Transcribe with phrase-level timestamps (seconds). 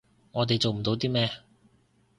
[0.31, 1.29] 我哋做唔到啲咩